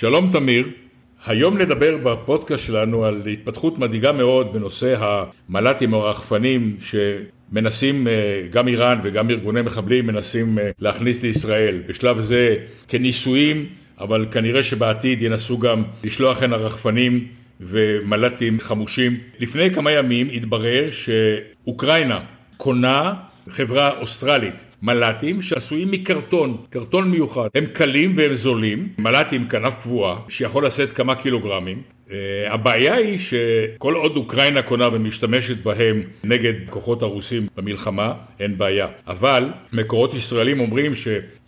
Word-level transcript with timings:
שלום 0.00 0.30
תמיר, 0.32 0.68
היום 1.26 1.58
נדבר 1.58 1.96
בפודקאסט 1.96 2.66
שלנו 2.66 3.04
על 3.04 3.22
התפתחות 3.26 3.78
מדאיגה 3.78 4.12
מאוד 4.12 4.52
בנושא 4.52 4.96
המל"טים 4.98 5.92
או 5.92 6.06
הרחפנים 6.06 6.76
שמנסים 6.80 8.08
אה, 8.08 8.12
גם 8.50 8.68
איראן 8.68 9.00
וגם 9.02 9.30
ארגוני 9.30 9.62
מחבלים 9.62 10.06
מנסים 10.06 10.58
אה, 10.58 10.70
להכניס 10.78 11.22
לישראל. 11.22 11.82
בשלב 11.86 12.20
זה 12.20 12.56
כניסויים, 12.88 13.66
אבל 13.98 14.26
כנראה 14.30 14.62
שבעתיד 14.62 15.22
ינסו 15.22 15.58
גם 15.58 15.82
לשלוח 16.04 16.42
הנה 16.42 16.56
רחפנים 16.56 17.26
ומל"טים 17.60 18.60
חמושים. 18.60 19.18
לפני 19.38 19.70
כמה 19.70 19.90
ימים 19.90 20.28
התברר 20.32 20.88
שאוקראינה 20.90 22.20
קונה 22.56 23.14
חברה 23.48 23.98
אוסטרלית, 24.00 24.64
מל"טים 24.82 25.42
שעשויים 25.42 25.90
מקרטון, 25.90 26.56
קרטון 26.70 27.10
מיוחד. 27.10 27.48
הם 27.54 27.66
קלים 27.66 28.14
והם 28.16 28.34
זולים, 28.34 28.88
מל"טים 28.98 29.48
כנף 29.48 29.74
קבועה, 29.82 30.20
שיכול 30.28 30.66
לשאת 30.66 30.92
כמה 30.92 31.14
קילוגרמים. 31.14 31.82
Uh, 32.08 32.12
הבעיה 32.50 32.94
היא 32.94 33.18
שכל 33.18 33.94
עוד 33.94 34.16
אוקראינה 34.16 34.62
קונה 34.62 34.88
ומשתמשת 34.92 35.62
בהם 35.62 36.02
נגד 36.24 36.52
כוחות 36.70 37.02
הרוסים 37.02 37.46
במלחמה, 37.56 38.12
אין 38.40 38.58
בעיה. 38.58 38.86
אבל 39.06 39.48
מקורות 39.72 40.14
ישראלים 40.14 40.60
אומרים 40.60 40.94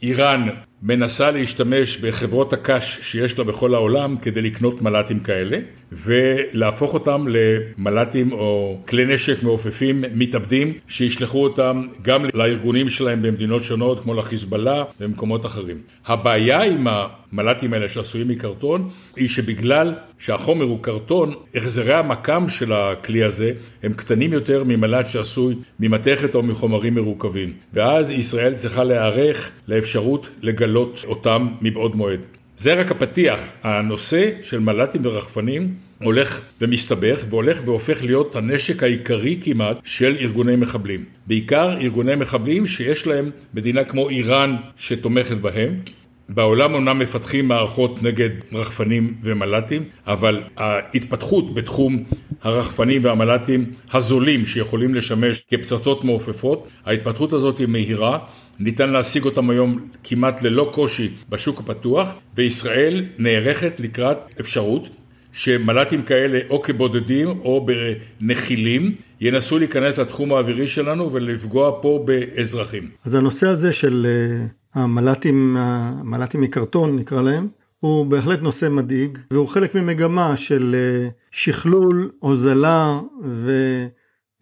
שאיראן 0.02 0.48
מנסה 0.82 1.30
להשתמש 1.30 1.96
בחברות 1.96 2.52
הקש 2.52 2.98
שיש 3.02 3.38
לה 3.38 3.44
בכל 3.44 3.74
העולם 3.74 4.16
כדי 4.22 4.42
לקנות 4.42 4.82
מל"טים 4.82 5.20
כאלה 5.20 5.58
ולהפוך 5.92 6.94
אותם 6.94 7.26
למל"טים 7.28 8.32
או 8.32 8.78
כלי 8.88 9.14
נשק 9.14 9.42
מעופפים 9.42 10.04
מתאבדים 10.14 10.72
שישלחו 10.88 11.42
אותם 11.44 11.86
גם 12.02 12.24
לארגונים 12.34 12.88
שלהם 12.88 13.22
במדינות 13.22 13.62
שונות 13.62 14.02
כמו 14.02 14.14
לחיזבאללה 14.14 14.84
ומקומות 15.00 15.46
אחרים. 15.46 15.76
הבעיה 16.06 16.62
עם 16.62 16.86
המל"טים 16.88 17.72
האלה 17.72 17.88
שעשויים 17.88 18.28
מקרטון 18.28 18.90
היא 19.16 19.28
שבגלל 19.28 19.94
שהחומר 20.18 20.64
הוא 20.64 20.82
קרטון, 20.82 21.34
החזרי 21.54 21.94
המקם 21.94 22.48
של 22.48 22.72
הכלי 22.72 23.24
הזה 23.24 23.52
הם 23.82 23.92
קטנים 23.92 24.32
יותר 24.32 24.64
ממל"ט 24.64 25.10
שעשוי 25.10 25.54
ממתכת 25.80 26.34
או 26.34 26.42
מחומרים 26.42 26.94
מרוכבים 26.94 27.52
ואז 27.72 28.10
ישראל 28.10 28.54
צריכה 28.54 28.84
להיערך 28.84 29.50
לאפשרות 29.68 29.91
לגלות 29.92 30.28
לגלות 30.42 31.04
אותם 31.04 31.48
מבעוד 31.60 31.96
מועד. 31.96 32.20
זה 32.58 32.74
רק 32.74 32.90
הפתיח, 32.90 33.52
הנושא 33.62 34.30
של 34.42 34.58
מל"טים 34.60 35.00
ורחפנים 35.04 35.74
הולך 36.02 36.40
ומסתבך 36.60 37.24
והולך 37.30 37.60
והופך 37.64 38.04
להיות 38.04 38.36
הנשק 38.36 38.82
העיקרי 38.82 39.38
כמעט 39.42 39.76
של 39.84 40.16
ארגוני 40.20 40.56
מחבלים. 40.56 41.04
בעיקר 41.26 41.72
ארגוני 41.80 42.14
מחבלים 42.14 42.66
שיש 42.66 43.06
להם 43.06 43.30
מדינה 43.54 43.84
כמו 43.84 44.08
איראן 44.08 44.56
שתומכת 44.76 45.36
בהם. 45.36 45.80
בעולם 46.34 46.74
אומנם 46.74 46.98
מפתחים 46.98 47.48
מערכות 47.48 48.02
נגד 48.02 48.30
רחפנים 48.52 49.14
ומל"טים, 49.22 49.84
אבל 50.06 50.42
ההתפתחות 50.56 51.54
בתחום 51.54 52.04
הרחפנים 52.42 53.04
והמל"טים 53.04 53.72
הזולים 53.92 54.46
שיכולים 54.46 54.94
לשמש 54.94 55.42
כפצצות 55.50 56.04
מעופפות, 56.04 56.68
ההתפתחות 56.84 57.32
הזאת 57.32 57.58
היא 57.58 57.66
מהירה 57.68 58.18
ניתן 58.58 58.90
להשיג 58.90 59.24
אותם 59.24 59.50
היום 59.50 59.88
כמעט 60.04 60.42
ללא 60.42 60.70
קושי 60.72 61.10
בשוק 61.28 61.60
הפתוח, 61.60 62.14
וישראל 62.36 63.04
נערכת 63.18 63.80
לקראת 63.80 64.18
אפשרות 64.40 64.88
שמל"טים 65.32 66.02
כאלה 66.02 66.38
או 66.50 66.62
כבודדים 66.62 67.28
או 67.28 67.66
בנחילים 68.20 68.94
ינסו 69.20 69.58
להיכנס 69.58 69.98
לתחום 69.98 70.32
האווירי 70.32 70.68
שלנו 70.68 71.12
ולפגוע 71.12 71.78
פה 71.82 72.04
באזרחים. 72.06 72.90
אז 73.04 73.14
הנושא 73.14 73.46
הזה 73.48 73.72
של 73.72 74.06
אה, 74.08 74.46
המל"טים, 74.74 75.56
המל"טים 75.58 76.40
מקרטון 76.40 76.96
נקרא 76.96 77.22
להם, 77.22 77.48
הוא 77.80 78.06
בהחלט 78.06 78.42
נושא 78.42 78.68
מדאיג 78.68 79.18
והוא 79.32 79.48
חלק 79.48 79.74
ממגמה 79.74 80.36
של 80.36 80.74
אה, 80.74 81.08
שכלול, 81.30 82.10
הוזלה 82.18 83.00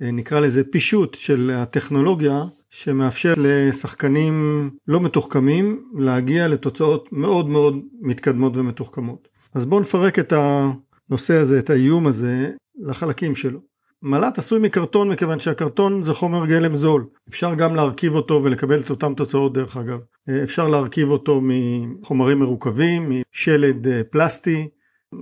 ונקרא 0.00 0.40
לזה 0.40 0.62
פישוט 0.64 1.14
של 1.14 1.50
הטכנולוגיה 1.54 2.44
שמאפשר 2.70 3.32
לשחקנים 3.36 4.70
לא 4.88 5.00
מתוחכמים 5.00 5.84
להגיע 5.94 6.48
לתוצאות 6.48 7.08
מאוד 7.12 7.48
מאוד 7.48 7.80
מתקדמות 8.00 8.56
ומתוחכמות. 8.56 9.28
אז 9.54 9.66
בואו 9.66 9.80
נפרק 9.80 10.18
את 10.18 10.32
הנושא 10.32 11.34
הזה, 11.34 11.58
את 11.58 11.70
האיום 11.70 12.06
הזה, 12.06 12.50
לחלקים 12.78 13.34
שלו. 13.34 13.69
מל"ט 14.02 14.38
עשוי 14.38 14.58
מקרטון 14.58 15.08
מכיוון 15.08 15.40
שהקרטון 15.40 16.02
זה 16.02 16.14
חומר 16.14 16.46
גלם 16.46 16.76
זול. 16.76 17.06
אפשר 17.28 17.54
גם 17.54 17.74
להרכיב 17.74 18.14
אותו 18.14 18.40
ולקבל 18.44 18.78
את 18.80 18.90
אותן 18.90 19.14
תוצאות 19.14 19.52
דרך 19.52 19.76
אגב. 19.76 19.98
אפשר 20.42 20.68
להרכיב 20.68 21.08
אותו 21.08 21.40
מחומרים 21.42 22.38
מרוכבים, 22.38 23.12
משלד 23.32 23.86
אה, 23.86 24.04
פלסטי, 24.10 24.68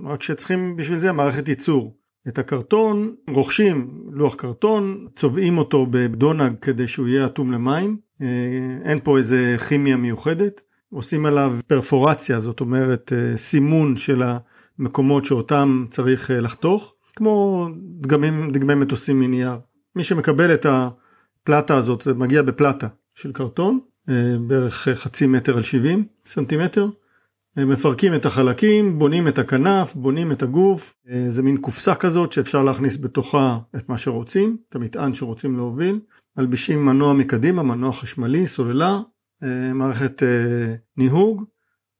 רק 0.05 0.23
שצריכים 0.23 0.75
בשביל 0.75 0.97
זה 0.97 1.11
מערכת 1.11 1.47
ייצור. 1.47 1.99
את 2.27 2.37
הקרטון, 2.37 3.15
רוכשים 3.29 4.03
לוח 4.11 4.35
קרטון, 4.35 5.07
צובעים 5.15 5.57
אותו 5.57 5.87
בדונג 5.89 6.55
כדי 6.61 6.87
שהוא 6.87 7.07
יהיה 7.07 7.25
אטום 7.25 7.51
למים, 7.51 7.97
אה, 8.21 8.27
אין 8.85 8.99
פה 9.03 9.17
איזה 9.17 9.55
כימיה 9.69 9.97
מיוחדת, 9.97 10.61
עושים 10.93 11.25
עליו 11.25 11.53
פרפורציה, 11.67 12.39
זאת 12.39 12.59
אומרת 12.59 13.13
אה, 13.13 13.37
סימון 13.37 13.97
של 13.97 14.23
המקומות 14.79 15.25
שאותם 15.25 15.85
צריך 15.89 16.31
אה, 16.31 16.39
לחתוך, 16.39 16.95
כמו 17.19 17.67
דגמים, 18.01 18.51
דגמי 18.51 18.75
מטוסים 18.75 19.19
מנייר. 19.19 19.57
מי 19.95 20.03
שמקבל 20.03 20.53
את 20.53 20.65
הפלטה 20.69 21.77
הזאת, 21.77 22.01
זה 22.01 22.13
מגיע 22.13 22.41
בפלטה 22.41 22.87
של 23.15 23.31
קרטון, 23.31 23.79
בערך 24.47 24.87
חצי 24.93 25.27
מטר 25.27 25.55
על 25.55 25.61
70 25.61 26.05
סנטימטר, 26.25 26.87
מפרקים 27.57 28.15
את 28.15 28.25
החלקים, 28.25 28.99
בונים 28.99 29.27
את 29.27 29.39
הכנף, 29.39 29.95
בונים 29.95 30.31
את 30.31 30.43
הגוף, 30.43 30.95
אה, 31.09 31.25
זה 31.29 31.43
מין 31.43 31.57
קופסה 31.57 31.95
כזאת 31.95 32.31
שאפשר 32.31 32.61
להכניס 32.61 32.97
בתוכה 32.97 33.57
את 33.75 33.89
מה 33.89 33.97
שרוצים, 33.97 34.57
את 34.69 34.75
המטען 34.75 35.13
שרוצים 35.13 35.55
להוביל, 35.55 35.99
מלבישים 36.37 36.85
מנוע 36.85 37.13
מקדימה, 37.13 37.63
מנוע 37.63 37.93
חשמלי, 37.93 38.47
סוללה, 38.47 38.99
אה, 39.43 39.73
מערכת 39.73 40.23
אה, 40.23 40.75
ניהוג, 40.97 41.43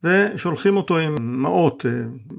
ושולחים 0.03 0.78
אותו 0.78 0.97
עם 0.97 1.41
מעות, 1.41 1.86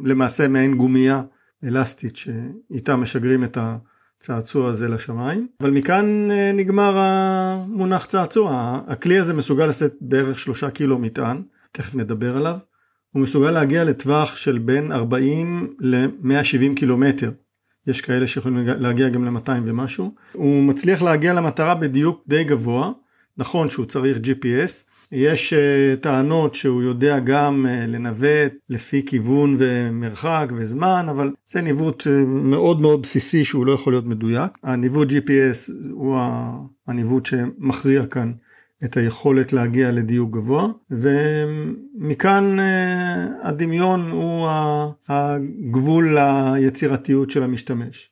למעשה 0.04 0.48
מעין 0.48 0.76
גומייה 0.76 1.22
אלסטית 1.64 2.16
שאיתה 2.16 2.96
משגרים 2.96 3.44
את 3.44 3.58
הצעצוע 3.60 4.70
הזה 4.70 4.88
לשמיים. 4.88 5.48
אבל 5.60 5.70
מכאן 5.70 6.28
נגמר 6.54 6.98
המונח 6.98 8.04
צעצוע, 8.04 8.80
הכלי 8.86 9.18
הזה 9.18 9.34
מסוגל 9.34 9.66
לשאת 9.66 9.94
בערך 10.00 10.38
שלושה 10.38 10.70
קילו 10.70 10.98
מטען, 10.98 11.42
תכף 11.72 11.94
נדבר 11.94 12.36
עליו. 12.36 12.56
הוא 13.10 13.22
מסוגל 13.22 13.50
להגיע 13.50 13.84
לטווח 13.84 14.36
של 14.36 14.58
בין 14.58 14.92
40 14.92 15.74
ל-170 15.80 16.76
קילומטר. 16.76 17.30
יש 17.86 18.00
כאלה 18.00 18.26
שיכולים 18.26 18.66
להגיע 18.66 19.08
גם 19.08 19.24
ל-200 19.24 19.50
ומשהו. 19.66 20.14
הוא 20.32 20.62
מצליח 20.62 21.02
להגיע 21.02 21.32
למטרה 21.32 21.74
בדיוק 21.74 22.24
די 22.28 22.44
גבוה. 22.44 22.90
נכון 23.36 23.70
שהוא 23.70 23.86
צריך 23.86 24.16
GPS. 24.16 24.84
יש 25.12 25.52
uh, 25.52 26.00
טענות 26.00 26.54
שהוא 26.54 26.82
יודע 26.82 27.18
גם 27.18 27.66
uh, 27.66 27.90
לנווט 27.90 28.52
לפי 28.68 29.02
כיוון 29.06 29.56
ומרחק 29.58 30.48
וזמן, 30.56 31.06
אבל 31.10 31.30
זה 31.46 31.62
ניווט 31.62 32.02
uh, 32.02 32.10
מאוד 32.26 32.80
מאוד 32.80 33.02
בסיסי 33.02 33.44
שהוא 33.44 33.66
לא 33.66 33.72
יכול 33.72 33.92
להיות 33.92 34.06
מדויק. 34.06 34.50
הניווט 34.62 35.08
GPS 35.08 35.72
הוא 35.90 36.18
הניווט 36.86 37.26
שמכריע 37.26 38.06
כאן 38.06 38.32
את 38.84 38.96
היכולת 38.96 39.52
להגיע 39.52 39.90
לדיוק 39.90 40.30
גבוה, 40.30 40.68
ומכאן 40.90 42.60
אה, 42.60 43.26
הדמיון 43.42 44.10
הוא 44.10 44.48
הגבול 45.08 46.18
ליצירתיות 46.18 47.30
של 47.30 47.42
המשתמש. 47.42 48.10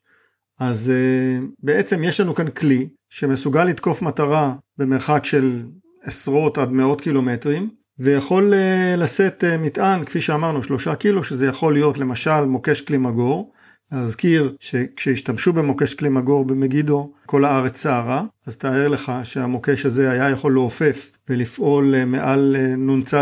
אז 0.60 0.90
אה, 0.90 1.38
בעצם 1.62 2.04
יש 2.04 2.20
לנו 2.20 2.34
כאן 2.34 2.50
כלי 2.50 2.88
שמסוגל 3.08 3.64
לתקוף 3.64 4.02
מטרה 4.02 4.54
במרחק 4.78 5.24
של 5.24 5.62
עשרות 6.02 6.58
עד 6.58 6.72
מאות 6.72 7.00
קילומטרים, 7.00 7.68
ויכול 7.98 8.54
אה, 8.54 8.96
לשאת 8.96 9.44
מטען, 9.44 10.04
כפי 10.04 10.20
שאמרנו, 10.20 10.62
שלושה 10.62 10.94
קילו, 10.94 11.24
שזה 11.24 11.46
יכול 11.46 11.72
להיות 11.72 11.98
למשל 11.98 12.44
מוקש 12.44 12.80
כלי 12.80 12.98
מגור, 12.98 13.52
להזכיר 13.92 14.56
שכשהשתמשו 14.60 15.52
במוקש 15.52 15.94
כלי 15.94 16.08
מגור 16.08 16.44
במגידו, 16.44 17.12
כל 17.26 17.44
הארץ 17.44 17.76
סערה, 17.76 18.24
אז 18.46 18.56
תאר 18.56 18.88
לך 18.88 19.12
שהמוקש 19.22 19.86
הזה 19.86 20.10
היה 20.10 20.30
יכול 20.30 20.52
לעופף 20.52 21.10
ולפעול 21.28 21.94
אה, 21.94 22.04
מעל 22.04 22.56
אה, 22.58 22.76
נ"צ 22.76 23.14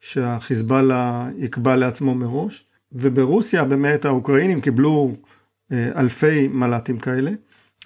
שהחיזבאללה 0.00 1.28
יקבע 1.38 1.76
לעצמו 1.76 2.14
מראש. 2.14 2.64
וברוסיה 2.92 3.64
באמת 3.64 4.04
האוקראינים 4.04 4.60
קיבלו 4.60 5.12
אה, 5.72 5.88
אלפי 5.96 6.48
מל"טים 6.48 6.98
כאלה, 6.98 7.30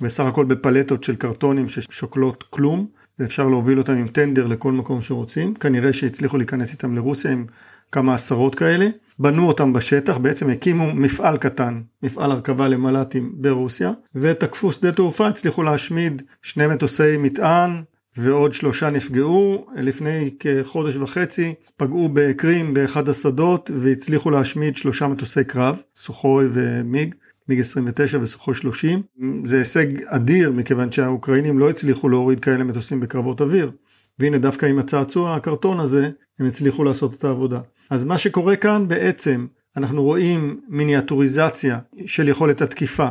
בסך 0.01 0.25
הכל 0.25 0.45
בפלטות 0.45 1.05
של 1.05 1.17
קרטונים 1.17 1.69
ששוקלות 1.69 2.45
כלום, 2.51 2.87
ואפשר 3.19 3.47
להוביל 3.47 3.79
אותם 3.79 3.93
עם 3.93 4.09
טנדר 4.09 4.47
לכל 4.47 4.73
מקום 4.73 5.03
שרוצים. 5.03 5.55
כנראה 5.55 5.93
שהצליחו 5.93 6.37
להיכנס 6.37 6.73
איתם 6.73 6.95
לרוסיה 6.95 7.31
עם 7.31 7.47
כמה 7.93 8.15
עשרות 8.15 8.55
כאלה. 8.55 8.87
בנו 9.19 9.49
אותם 9.49 9.73
בשטח, 9.73 10.19
בעצם 10.19 10.51
הקימו 10.51 10.95
מפעל 10.95 11.37
קטן, 11.37 11.81
מפעל 12.03 12.31
הרכבה 12.31 12.69
למל"טים 12.69 13.33
ברוסיה, 13.35 13.93
ותקפו 14.15 14.73
שדה 14.73 14.93
תעופה, 14.93 15.29
הצליחו 15.29 15.63
להשמיד 15.63 16.23
שני 16.43 16.67
מטוסי 16.67 17.17
מטען, 17.19 17.83
ועוד 18.17 18.53
שלושה 18.53 18.91
נפגעו. 18.91 19.67
לפני 19.77 20.31
כחודש 20.41 20.97
וחצי 20.97 21.55
פגעו 21.77 22.09
בקרים 22.13 22.75
באחד 22.75 23.09
השדות 23.09 23.71
והצליחו 23.75 24.31
להשמיד 24.31 24.77
שלושה 24.77 25.07
מטוסי 25.09 25.45
קרב, 25.45 25.81
סוחוי 25.97 26.47
ומיג. 26.51 27.15
מיג 27.49 27.61
29 27.61 28.19
וסוחוי 28.23 28.55
30. 28.55 29.03
זה 29.45 29.59
הישג 29.59 30.05
אדיר 30.05 30.53
מכיוון 30.53 30.93
שהאוקראינים 30.93 31.59
לא 31.59 31.71
הצליחו 31.71 32.09
להוריד 32.09 32.41
כאלה 32.41 32.65
מטוסים 32.65 33.01
בקרבות 33.01 33.41
אוויר. 33.41 33.71
והנה 34.19 34.39
דווקא 34.39 34.67
עם 34.67 34.79
הצעצוע 34.79 35.37
הקרטון 35.37 35.81
הזה 35.81 36.11
הם 36.39 36.47
הצליחו 36.47 36.85
לעשות 36.85 37.15
את 37.15 37.25
העבודה. 37.25 37.61
אז 37.91 38.05
מה 38.05 38.19
שקורה 38.19 38.57
כאן 38.57 38.89
בעצם 38.89 39.47
אנחנו 39.77 40.03
רואים 40.03 40.61
מיניאטוריזציה 40.69 41.79
של 42.07 42.29
יכולת 42.29 42.61
התקיפה. 42.61 43.09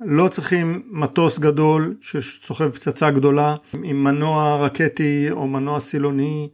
לא 0.00 0.28
צריכים 0.28 0.82
מטוס 0.90 1.38
גדול 1.38 1.96
שסוחב 2.00 2.70
פצצה 2.70 3.10
גדולה 3.10 3.56
עם 3.82 4.04
מנוע 4.04 4.56
רקטי 4.56 5.30
או 5.30 5.48
מנוע 5.48 5.80
סילוני 5.80 6.48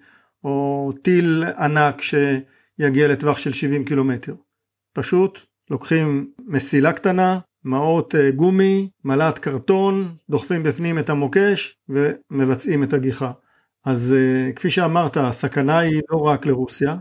או 0.44 0.92
טיל 1.02 1.44
ענק 1.58 2.02
שיגיע 2.02 3.08
לטווח 3.08 3.38
של 3.38 3.52
70 3.52 3.84
קילומטר. 3.84 4.34
פשוט 4.92 5.40
לוקחים 5.70 6.30
מסילה 6.46 6.92
קטנה, 6.92 7.38
מעות 7.64 8.14
אה, 8.14 8.30
גומי, 8.30 8.88
מל"ט 9.04 9.38
קרטון, 9.38 10.14
דוחפים 10.30 10.62
בפנים 10.62 10.98
את 10.98 11.10
המוקש 11.10 11.76
ומבצעים 11.88 12.82
את 12.82 12.92
הגיחה. 12.92 13.32
אז 13.84 14.14
אה, 14.16 14.52
כפי 14.52 14.70
שאמרת, 14.70 15.16
הסכנה 15.16 15.78
היא 15.78 16.00
לא 16.10 16.16
רק 16.16 16.46
לרוסיה, 16.46 16.96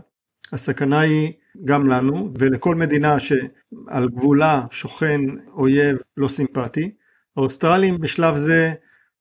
הסכנה 0.52 1.00
היא 1.00 1.32
גם 1.64 1.86
לנו 1.86 2.30
ולכל 2.38 2.74
מדינה 2.74 3.18
שעל 3.18 4.08
גבולה 4.08 4.64
שוכן 4.70 5.20
אויב 5.56 5.96
לא 6.16 6.28
סימפטי. 6.28 6.90
האוסטרלים 7.36 7.98
בשלב 7.98 8.36
זה 8.36 8.72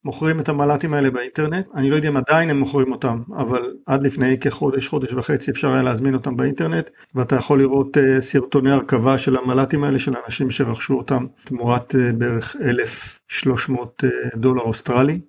מוכרים 0.06 0.40
את 0.40 0.50
המל"טים 0.50 0.94
האלה 0.94 1.12
באינטרנט, 1.12 1.68
אני 1.76 1.90
לא 1.90 1.96
יודע 1.96 2.10
אם 2.10 2.18
עדיין 2.18 2.50
הם 2.50 2.60
מוכרים 2.60 2.92
אותם, 2.92 3.22
אבל 3.38 3.74
עד 3.86 4.04
לפני 4.04 4.40
כחודש, 4.40 4.88
חודש 4.88 5.14
וחצי 5.14 5.52
אפשר 5.52 5.74
היה 5.74 5.84
להזמין 5.84 6.14
אותם 6.14 6.38
באינטרנט, 6.38 6.90
ואתה 7.16 7.36
יכול 7.36 7.60
לראות 7.60 7.98
uh, 7.98 8.22
סרטוני 8.22 8.72
הרכבה 8.72 9.18
של 9.18 9.38
המל"טים 9.38 9.84
האלה 9.84 10.00
של 10.00 10.14
אנשים 10.26 10.52
שרכשו 10.52 10.94
אותם 10.94 11.26
תמורת 11.44 11.96
uh, 11.96 12.14
בערך 12.18 12.56
1,300 12.62 14.04
uh, 14.04 14.38
דולר 14.38 14.62
אוסטרלי, 14.62 15.20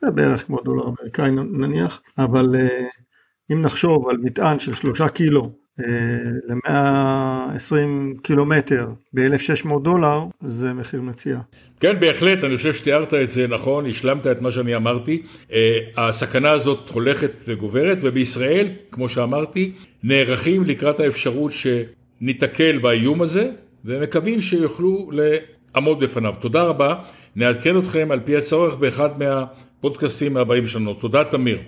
זה 0.00 0.10
בערך 0.10 0.46
כמו 0.46 0.60
דולר 0.60 0.84
אמריקאי 0.88 1.30
נניח, 1.30 2.00
אבל 2.18 2.54
uh, 2.54 3.52
אם 3.52 3.62
נחשוב 3.62 4.08
על 4.08 4.16
מטען 4.18 4.58
של 4.58 4.74
שלושה 4.74 5.08
קילו 5.08 5.63
ל-120 5.78 8.20
קילומטר 8.22 8.86
ב-1,600 9.12 9.80
דולר, 9.82 10.24
זה 10.40 10.72
מחיר 10.72 11.02
מציאה. 11.02 11.38
כן, 11.80 12.00
בהחלט, 12.00 12.44
אני 12.44 12.56
חושב 12.56 12.74
שתיארת 12.74 13.14
את 13.14 13.28
זה 13.28 13.48
נכון, 13.48 13.86
השלמת 13.86 14.26
את 14.26 14.40
מה 14.40 14.50
שאני 14.50 14.76
אמרתי. 14.76 15.22
אה, 15.52 15.78
הסכנה 15.96 16.50
הזאת 16.50 16.88
הולכת 16.88 17.30
וגוברת, 17.48 17.98
ובישראל, 18.00 18.68
כמו 18.90 19.08
שאמרתי, 19.08 19.72
נערכים 20.02 20.64
לקראת 20.64 21.00
האפשרות 21.00 21.52
שניתקל 21.52 22.78
באיום 22.78 23.22
הזה, 23.22 23.50
ומקווים 23.84 24.40
שיוכלו 24.40 25.10
לעמוד 25.12 26.00
בפניו. 26.00 26.34
תודה 26.40 26.62
רבה, 26.62 26.94
נעדכן 27.36 27.78
אתכם 27.78 28.08
על 28.10 28.20
פי 28.20 28.36
הצורך 28.36 28.74
באחד 28.74 29.10
מהפודקאסטים 29.18 30.36
הבאים 30.36 30.66
שלנו. 30.66 30.94
תודה, 30.94 31.24
תמיר. 31.24 31.58